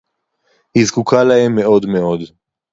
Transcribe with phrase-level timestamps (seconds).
[0.75, 2.21] היא זקוקה להם מאוד מאוד.